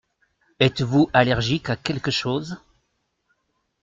[0.59, 2.57] Êtes-vous allergique à quelque chose?